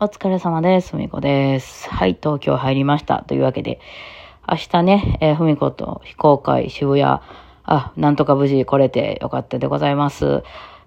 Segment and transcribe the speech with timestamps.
[0.00, 0.92] お疲れ様です。
[0.92, 1.90] ふみこです。
[1.90, 3.24] はい、東京入りました。
[3.26, 3.80] というわけで、
[4.48, 7.20] 明日ね、えふみこと非公開渋谷、
[7.64, 10.44] あ、なんとか無事来れてよかったでございます。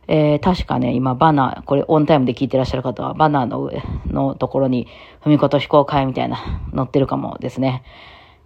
[0.07, 4.87] えー確かね、今バナー、これオンタイムで聞いてらっしゃる方は、バナーの上のところに、
[5.19, 6.37] ふみこと非公開みたいな、
[6.73, 7.83] 載ってるかもですね。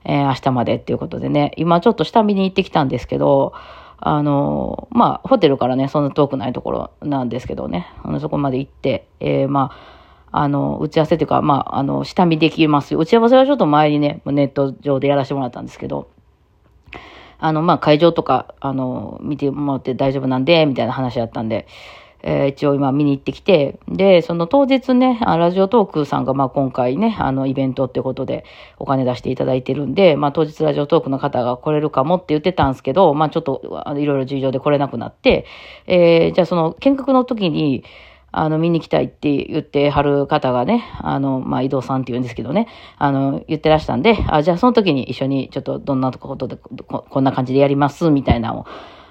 [0.04, 3.54] えー明日までっていうことでね、今ちょっと下見に行ってきたんですけど、
[4.00, 10.05] あのーまあ、ホテルからね、そんな遠くないところなんですけどね、あのそこまで行って、えーまあ、
[10.38, 12.96] あの、打ち合わせというか、まあ、あの、下見できます。
[12.96, 16.10] 打ち合わせはちょっと前にね、ネット上でやらせてもらったんですけど、
[17.40, 21.68] あの、まあ、会場とか、あの、見てもらって大丈夫なんで、みたいな話だったんで、
[22.22, 28.44] えー一応今見に行ってきて、で、その当日ね、ラジオトークさんが、まあ、今回ね、あの、イベントってことで
[28.80, 33.62] お金出していただいてるんで、まあ、当日ラジオトークの方が来れるかもって言ってたんですけど、まあ、ちょっと、
[33.96, 35.46] いろいろ事情で来れなくなって、
[35.86, 37.84] えーじゃあその見学の時に、
[38.38, 48.66] あの、見に来たいって言ってはる方がね、あの、まあ、井戸さんって言うんですけどね、あの、言ってらしたんで、あ、じゃあその時に一緒にちょっとどんなことで、ここんな感じでやります、みたいなのを、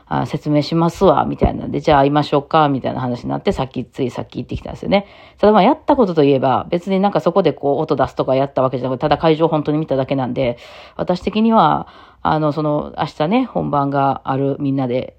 [0.07, 5.07] あ説明しますわ、みたいなんで、じゃあ会いましょうか、みたいな話になって、さっき、ついさっき行ってきたんですよね。
[5.39, 10.59] ただまあ、やったことといえば、別になんかそこでこう、音出すとかやったわけじゃなくて、ただ会場本当に見ただけなんで、
[10.97, 11.89] 私的には、
[12.21, 15.17] あの、その、明日ね、本番がある、みんなで、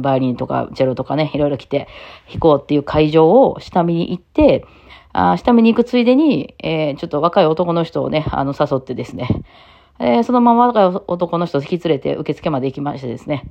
[0.00, 1.88] バイオリンとかチェロとかね、いろいろ来て
[2.28, 4.64] 弾こうっていう会場を下見に行って、
[5.12, 9.28] あ下見に行くついでに、えーちょっと若い男の人をね、あの、誘ってですね、
[10.00, 13.46] えーそのまま若い男の人を引き連れて受付まで行きましてですね、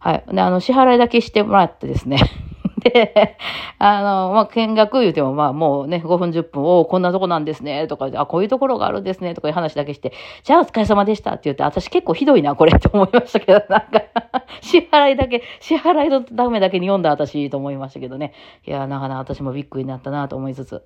[0.00, 0.24] はい。
[0.32, 2.18] で、あの、支払いだけしてもらってですね、
[2.82, 3.36] で、
[3.78, 14.02] あの、まあ、見学言うても、まあ、もうね、5分10分、おこんなとこなんですね、とか、あ、こういうところがあるんですね、とかいう話だけして、じゃあお疲れ様でしたって言って、私結構ひどいな、これ、と思いましたけど、なんか、
[14.60, 18.32] 支払いだけ、支払いのためだけに読んだ私と思いましたけどね。
[18.66, 20.82] いや、なかなか私もびっくりになったなと思いつつ。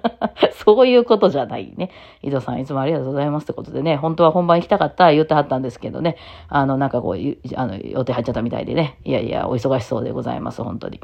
[0.64, 1.90] そういうことじゃないね。
[2.22, 6.16] 井戸さん、いつもありがとうございますってことでね、本当は本番行きたかった言ってはったんですけどね、
[6.48, 11.00] あの、なんかこう、あの、予定入っちゃったみたいでね、いやいや、お忙しそうでございます、本当に。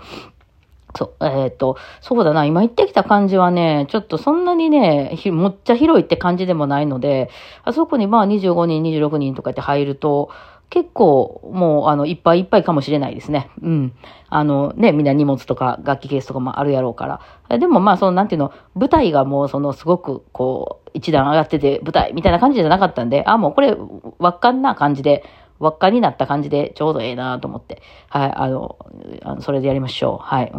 [0.96, 7.30] そう、えっ、と、そうだな、今行ってきた感じはね、ちょっとそんなにね、ひむっちゃ広いって感じでもないので、
[7.64, 10.30] あそこにまあ25人、26人とかって入ると、
[10.70, 13.50] 結構もうあのいっぱいいっぱいかもしれないですね。
[13.62, 13.92] うん。
[14.28, 17.58] あのね、みんな荷物とか楽器ケースとかもあるやろうから。
[17.58, 23.76] でもまあそのなんていうの、舞台がもうそのすごくこう一段上がってて舞台みたいな感じじゃなかったんで、あ、もうこれ
[24.18, 25.24] 輪っかんな感じで、
[25.58, 27.82] 輪っかになった感じでちょうどええなと思って。
[28.10, 28.76] はい、あの、
[29.22, 30.24] あのそれでやりましょう。
[30.24, 30.52] はい。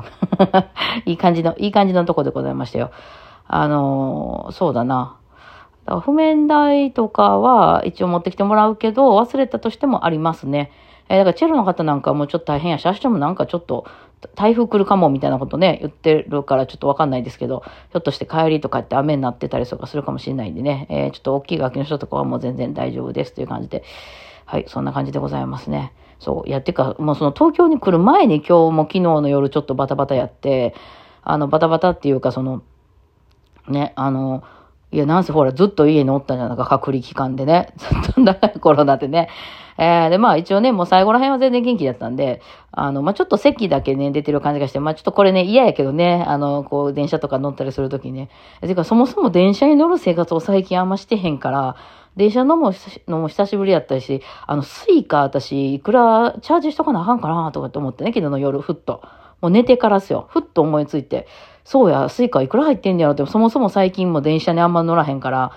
[1.05, 2.89] いい感じの、いい感じのとこでございましたよ。
[3.47, 5.18] あの、そうだな。
[5.89, 10.71] だから譜面台とかは一応持ってきてもらうけど、忘れたとしてもありますね。
[11.09, 13.87] えーだからチェロの方なんかもうちょっと大変やし、明日もなんかちょっと
[14.35, 23.83] 台風来るかもみたいなことね、言ってるからちょっとわかんないですけど、ひょっとして帰りとかって雨になってたりとかするかもしれないんでね、えーちょっと大きい楽器の人とかはもう全然大丈夫ですという感じで、
[24.45, 25.91] はい、そんな感じでございますね。
[26.19, 30.75] そう、いや、てか、もうその東京に来る前に今日も昨日の夜ちょっとバタバタやって、
[31.23, 32.61] あの、バタバタっていうかその、
[33.67, 34.43] ね、あの、
[34.91, 37.73] いや、なんせほら、ずっと家におったんじゃないか、隔離期間でね。
[37.77, 39.29] ずっと長いコロナでね。
[39.77, 42.41] えー、で、まあ一応ね、もう最後ら辺は全然元気だったんで、
[42.71, 48.29] あの、まあちょっと咳だけね、出てる感じがして、まあちょっとこれね、嫌やけどね、あの、こう、電車とか乗ったりするときにね。
[48.61, 51.75] てか、そもそも電車に乗る生活を最近あんましてへんから、
[52.17, 52.73] 電車のも
[53.07, 59.01] のも久しぶりやったし、あの、スイカ私、いくらチャージしとかなあかんかなとかって思ってね、昨日の夜、ふっと。
[59.41, 60.27] もう寝てからですよ。
[60.29, 61.27] ふっと思いついて。
[61.63, 65.51] そうや、スイカいくら入ってんねやろって、そもそも最近も電車にあんま乗らへんから、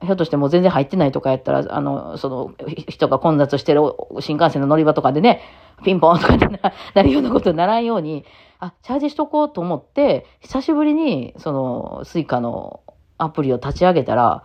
[0.00, 2.54] ひょっとしてもう全然入ってないとかやったら、あの、その、
[2.88, 3.82] 人が混雑してる
[4.20, 5.42] 新幹線の乗り場とかでね、
[5.84, 6.58] ピンポンとかってな
[6.94, 8.24] なるようなことにならんように、
[8.60, 12.80] あ、チャージしとこうと思って、久しぶりに、その、スイカの
[13.18, 14.44] アプリを立ち上げたら、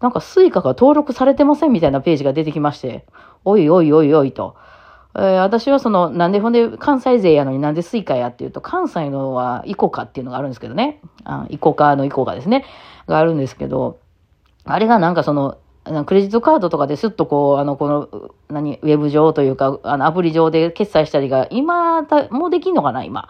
[0.00, 3.04] なんかスイカが登録されてませんみたいなページが出てきまして、
[3.44, 4.56] おいおいおいおいと。
[5.14, 11.00] えー私はその、なんでほんで関西勢やのになんでスイカやっていうと、関西のはイコカっていうのがあるんですけどね。
[11.24, 12.64] あイコカのイコカですね。
[13.06, 13.98] があるんですけど、
[14.64, 15.58] あれがなんかその、
[16.06, 23.22] クレジットカードとかですっとこう、あの、この、何、ウェブ上というか、あの、アプリ上で決済したりが、今、もうできんのかな、今。
[23.22, 23.26] だ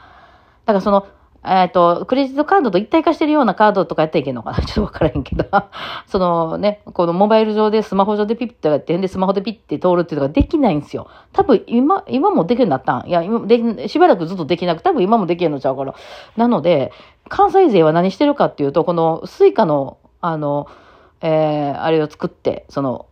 [0.67, 1.07] からその、
[1.45, 4.59] えっ、と、クレジットカードと一体化してるようなカードとかやったらいけんのかな？
[4.63, 5.45] ちょっとわからへんけど。
[6.07, 11.09] そのね、このモバイル上でスマホ上でピッてやって、で、スマホでピッて通るっていうのができないんですよ。
[11.33, 13.09] 多分今、今もできるようになったん。
[13.09, 15.95] いや、今で、しばらくずっとできなく、多分今もできるのちゃうから。
[16.37, 16.93] なので、
[17.29, 20.69] 関西勢は何してるかっていうと、このスイカの、あの、
[21.23, 23.07] えーあれを作って、その、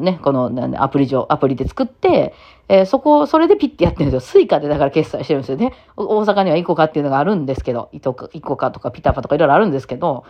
[0.00, 2.34] ね、このアプリ上、アプリで作って、
[2.68, 4.20] えーそこ、それでピッてやってるんですよ。
[4.20, 5.72] スイカでだから決済してるんですよね。
[5.96, 10.24] 大阪にはイコカっていうのがあるんですけど、イトカイコカとかピタパとかいろいろあるんですけど、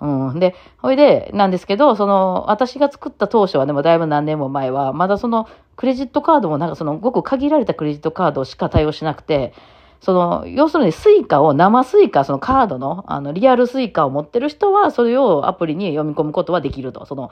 [0.00, 0.40] うん。
[0.40, 9.54] で、ほいで、なんですけど、その、私が作った当初はでもだいぶ何年も前は、まだその、クレジットカードもなんかその、ごく限られたクレジットカードしか対応しなくて、
[10.00, 17.06] その、要するにスイカを、生スイカ、そのカードの、あの、リアルスイカを持ってる人は、それをアプリに読み込むことはできると。
[17.06, 17.30] その、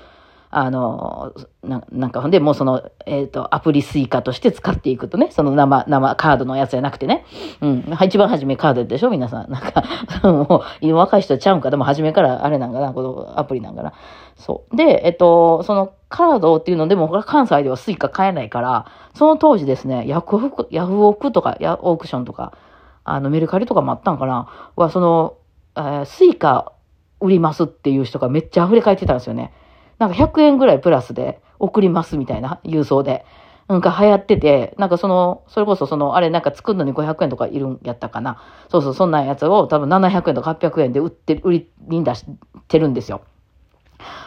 [0.56, 1.34] あの、
[1.64, 7.24] ななんか、ほんで、もうその、えっ、と、アプリスイカとして使っていくとね、その生、生カードのやつじゃなくてね。
[7.60, 7.96] うん。
[8.04, 9.10] 一番初めカードでしょ？
[9.10, 9.50] 皆さん。
[9.50, 9.82] なんか、
[10.22, 11.70] もう、若い人ちゃうんか？
[11.70, 13.94] でも初めからあれなんかな、このアプリなんかな？
[14.36, 14.76] そう。
[14.76, 22.52] で、えっと、そのカードっていうのでも、関西ではスイカ買えないから、その当時ですね、ヤフオク、ヤフオクとか、ヤオークションとか、
[23.02, 24.48] あの、メルカリとかもあったんかな？
[24.76, 25.34] は、その、
[25.76, 26.70] えースイカ
[27.20, 29.52] 売りますっていう人がめっちゃ溢れ返ってたんですよね。
[29.98, 33.24] なんか100円ぐらいプラスで送りますみたいな郵送で。
[33.66, 38.42] なんか流行ってて、なんかその、それこそその、あれなんか作るのに500円とかいるんやったかな。
[38.68, 42.26] そうそう、そんなやつを多分700円とか800円で売って、売りに出し
[42.68, 43.22] てるんですよ。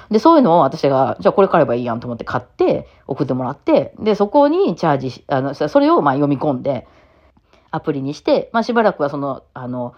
[0.09, 6.87] で、そういうのを私が、じゃあこれ買えばいいやんと思って買って、送ってもらって、で、そこにチャージ、あの、そそれをまあ読み込んで、
[7.69, 9.93] アプリにして、まあしばらくはその、あの、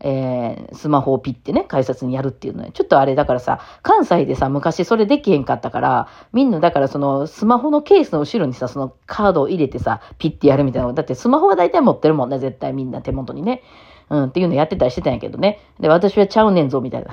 [0.00, 2.70] えースマホをピッてね、改札にやるっていうのね。
[2.72, 10.92] ちょっとあれだからさ、関西でさ、昔それできへんかったから、みんなだからそのスマホのケースの後ろにさ、そのカードを入れてさ、ピッてやるみたいな。
[10.92, 13.62] だってスマホは大体持ってるもんね、絶対みんな手元にね。
[14.08, 15.60] うん、っていうのやってたりしてたんやけどね。
[15.78, 17.10] で、私はちゃうねんぞ、みたいな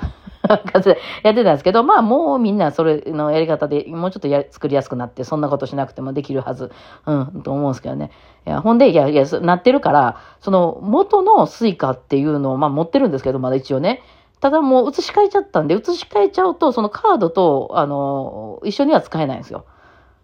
[0.47, 6.71] 感じでやってたんですけど、まあもうみんなそれのやり方でもうちょっとや作りやすくなって、そんなことしなくてもできるはず、
[7.05, 8.11] うん、と思うんですけどね。
[8.45, 14.01] いや、ほんで、いやいや、なってるから、その元のスイカっていうのを、まあ持ってるんですけど、まだ一応ね。
[14.39, 19.65] ただもう移し替えちゃったんで、移し替えちゃうと、そのカードと、あの、一緒には使えないんですよ。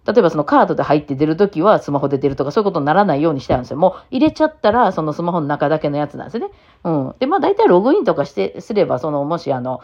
[0.06, 3.78] 例えばそのカードで入って出るときはスマホで出るとかそういうことにならないようにしてあるんですよ。
[3.78, 6.48] もう入れちゃったらそのスマホの中だけのやつなんですね。
[6.84, 7.16] うん。
[7.20, 9.82] で、まあ大体ログインとかして、すればそのもしあの、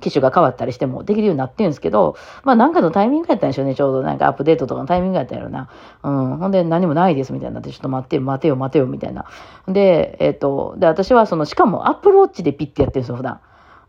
[0.00, 3.74] 機種が変わったりしてもできるようになってるんですけど、まあなんかのタイミングやったんでしょうね。
[3.74, 5.68] ちょうどなんかアップデートとかのタイミングやったんやろな。
[6.02, 6.36] うん。
[6.38, 9.26] ほんで何もないですみたいになって、ちょっと待ってよ、待てよ、待てよ、みたいな。
[9.66, 13.40] で、えっ、と、で、私はその、しかもアップルウォッチでピッてやってるんですよ、普段。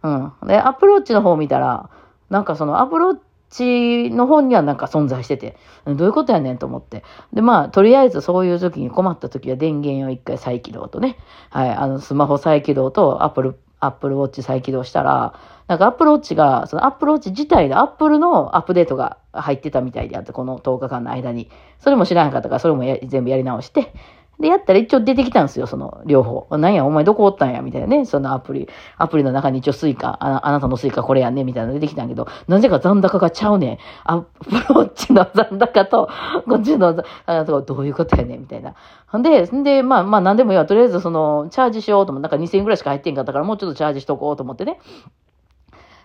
[0.04, 0.10] う
[0.46, 0.48] ん。
[0.48, 1.90] で、アップルウォッチの方を見たら、
[2.30, 7.04] なんかそのアップルウォッチの方にはなんか存在してて、どういうことやねんと思って。
[7.34, 11.18] で、まあ、とりあえずそういう時に困った時は電源を一回再起動とね、
[11.50, 21.50] はい、あの、スマホ再起動とアップル、アップルウォッチ再起動したら、なんかアップルウォッチが、そのアップルウォッチ自体のアップルのアップデートが入ってたみたいであって、この10日間の間に。
[21.80, 23.94] それも知らなかったから、それも全部やり直して、
[24.40, 26.58] で、やったら一応出てきたんですよ、その両方。
[26.58, 28.06] なんや、お前どこおったんや、みたいなね。
[28.06, 33.78] そのアプリ、アプリの中に一応スイカ、あなたのスイカこれやね、みたいなの出てきたんやけど、なぜか残高がちゃうねん。
[34.04, 36.10] アップルウォッチの残高と、
[36.48, 38.76] こっちの残高とどういうことやねん、みたいな。
[39.18, 40.66] んで、んで、まあまあなんでもいいわ。
[40.68, 44.80] とりあえずその、チャージしようと思って、なんか2000円ぐらいしか入ってんかったから、もうちょっとチャージしとこうと思ってね。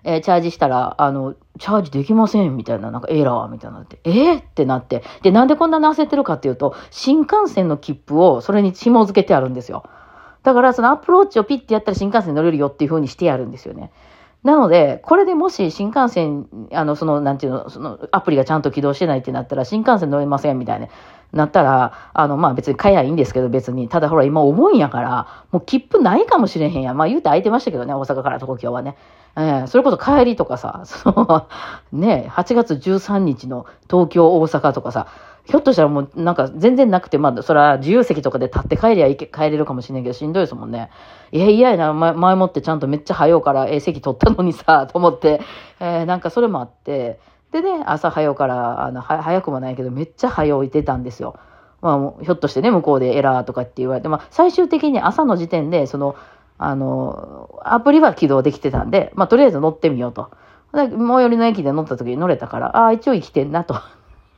[0.05, 5.03] えーチャージしたら、あの、チャージできません、みたいな、なんかエラー、みたいになって、えー、ってなって。
[5.23, 9.85] で、なんでこんなに焦ってるかっていうと、新幹線の切符をそれに紐付けてあるんですよ。
[10.43, 13.93] だから、そのアプローチをピッてやったら新幹線乗れるよっていう風にしてやるんですよね。
[14.43, 20.89] なので、これでもし新幹線、あの、その、なんていうの、その、アプリがちゃんと起動してないってなったら、新幹線乗れません、みたいな。
[21.33, 23.89] なったら、あの、まあ別に買えばいんですけど、別に。
[23.89, 26.93] ただほら、今お盆やから、もう切符ないかもしれへんや。
[26.95, 28.97] まあ言うて空いてましたけどね、大阪から東京はね。
[29.37, 31.47] ええそれこそ帰りとかさ、 その、
[31.93, 35.07] ね、8月13日の東京、大阪とかさ、
[35.45, 40.91] ひょっとしたらもうなんか全然なくて、まあそれは自由席とかで立って帰りゃいけ帰れるかもしれないけど、しんどいですもんね。
[41.33, 45.41] いや、嫌やな、前前もってちゃんとめっちゃ早うから、ええ席取ったのにさ、と思って、
[45.81, 47.19] えーなんかそれもあって、
[47.53, 51.39] でね、朝早うから、あの、早くもないけど、めっちゃ早ういてたんですよ。
[51.83, 56.17] まあ、ひょっとしてね、向こうでエラーとかって言われて、まあ、最終的に朝の時点で、その、
[56.57, 60.31] あの、アプリは起動できてたんで、まあ、とりあえず乗ってみようと。
[60.73, 63.75] 最寄りの駅で乗った時に乗れたから、ああ、一応生きてんなと。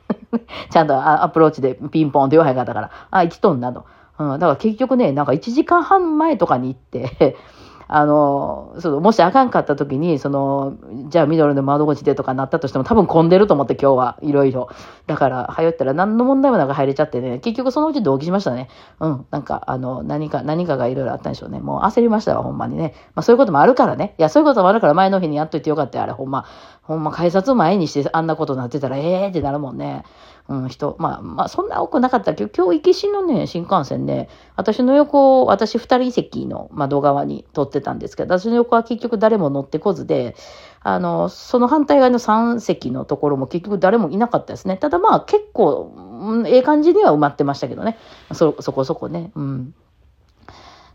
[0.69, 3.85] ちゃんとアプローチでピンポンって言わへんかったから、ああ、生きとんなと。
[4.17, 7.37] うん、だから結局ね、なんか1時間半前とかに行って、
[7.87, 10.75] あの、その、もしあかんかった時に、その、
[11.09, 14.69] じゃあミドルの窓口でとかなったとしても多分混んでると思って今日はいろいろ。
[15.07, 18.69] だから、早ったら何の問題もなく入れちゃってね、結局そのうち同期しましたね。
[18.99, 19.25] うん。
[19.29, 21.59] なんか、あの、何か、何かがいろいろあったんでしょうね。
[21.59, 22.93] もう焦りましたわ、ほんまにね。
[23.13, 24.15] まあそういうこともあるからね。
[24.17, 26.45] いや、そういうこともあるから前の日にやっといてよかったよ、あれ、ほんま。
[26.81, 30.03] ほんま、改札前にしてあんなことになってたら、ええーってなるもんね。
[30.47, 40.35] うん、人、まあ、まあ、そんな多くなかったけど、今日行きしのね、新幹線ね、私の横を、私二人席の窓側に通ってたんですけど、私の横は結局誰も乗ってこずで、
[40.81, 44.77] あの、その反対側の3席のところも結局誰もいなかったですね。
[44.77, 47.97] ただまあ結構、うん、ええ感じには埋まってましたけどね。
[48.31, 49.31] そ、そこそこね。
[49.33, 49.73] うん。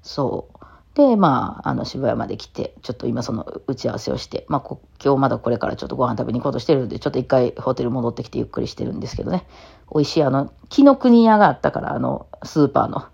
[0.02, 0.59] そう。
[0.94, 9.46] で、まあ、あの、渋谷まで来て、ちょっと今その打ち合わせをして、まあ、今日まだこれからちょっとご飯食べに行こうとしてるんで、ちょっと一回ホテル戻ってきてゆっくりしてるんですけどね。
[9.94, 13.04] 美味しい、あの、木の国屋があったから、あの、スーパーの、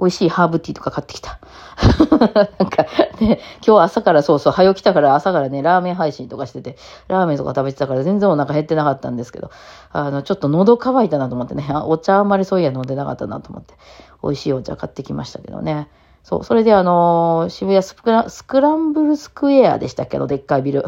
[0.00, 1.40] 美味しいハーブティーとか買ってきた。
[2.18, 2.84] なんか、
[3.20, 6.76] ね、今日朝からそうそう、早起きたから朝からね、ラーメン配信とかしてて、
[7.08, 9.50] ラーメンとか食べてたから全然お腹減ってなかったんですけど、
[9.92, 13.74] あの、ちょっと喉乾いたなと思ってね、お茶あんまりそういや飲んでなかったなと思って、
[14.22, 15.88] 美味しいお茶買ってきましたけどね。
[16.28, 20.18] そう、それであのー、渋谷スクラスクランブルスクエアでしたけ？
[20.18, 20.84] ど、でっかいビル。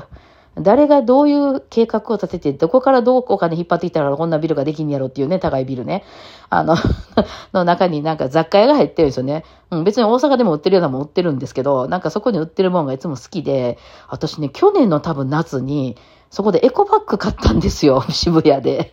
[0.59, 6.05] 誰がどういう計画を立てて、どこからどうお金引っ張ってきたらこんなビルができんやろっていうね、高いビルね。
[6.51, 6.77] あの
[7.55, 9.45] の中になんか雑貨屋が入ってるんですよね。
[9.71, 13.79] うん、別に大阪でも売ってるようなもん売ってるんですけど、なんかそこに売ってるもんがいつも好きで、
[14.11, 15.97] 私ね、去年の多分夏に、
[16.29, 18.93] そこでエコバッグ買ったんですよ、 渋谷で。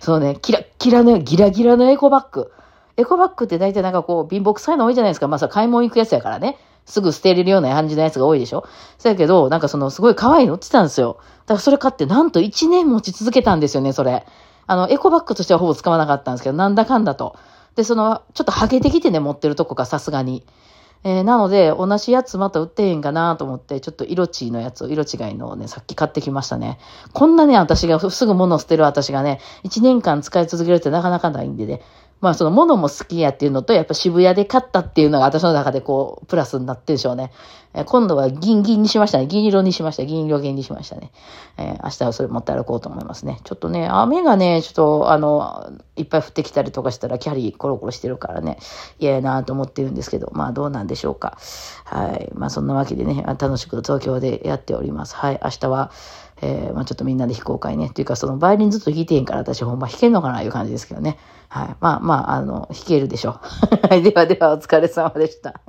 [0.00, 2.50] そうね、キラッキラの、ギラギラのエコバッグ。
[2.96, 5.28] エコバッグって大体なんかこう、貧乏臭いの多いじゃないですか。
[5.28, 6.58] まあさ、買い物行くやつやからね。
[6.84, 8.66] すぐ捨てれるような感じのやつが多いでしょ
[8.98, 11.18] そやけど、なんかそのすごい可愛いの売ってたんですよ。
[11.46, 14.26] だからそれ買ってなんと1年持ち続けたんですよね、それ。
[14.66, 17.36] あの、エコバッグとしてはほぼ使わなかったんですけど、なんだかんだと。
[17.76, 20.44] で、その、ちょっとハゲてきてね、持ってるとこがさすがに。
[21.04, 26.78] えー、なので、同じやつまた売ってへんかなと思って、ちょっと色違いのやつを、色違いのをね、さっき買ってきましたね。
[27.12, 31.82] こんなね、私がすぐ物を捨てる私がね、1年間使い続けるってなかなかないんでね、
[32.22, 37.32] まあその物も好きやっていうのと、やっぱ渋谷で買ったっていうのが私の中でこう、プラスになってるでしょうね。
[37.74, 39.26] え今度は銀銀にしましたね。
[39.26, 40.04] 銀色にしました。
[40.04, 41.10] 銀色銀にしましたね。
[41.56, 43.40] えー、明日はそれ持って歩こうと思いますね。
[43.44, 48.58] ちょっとね、雨がね、ちょっとあの、いっぱい降ってきたりとかしたらキャリーコロコロしてるからね、
[48.98, 51.38] 嫌やなと思ってるんですけど、まあどうなんでしょうか。
[51.84, 52.30] はい。
[52.34, 55.16] まあそんなわけでね、楽しく東京でやっております。
[55.16, 55.40] はい。
[55.42, 55.90] 明日は、
[56.42, 57.86] えー、まあちょっとみんなで非公開ね。
[57.86, 61.18] っていうかそのバイオリンずっと弾いてへんから私ほんま弾けんのかないう感じですけどね。
[61.48, 61.76] はい。
[61.80, 63.40] まあまあ、あの、弾けるでしょ
[63.84, 63.86] う。
[63.88, 64.02] はい。
[64.02, 65.60] ではではお疲れ様でした。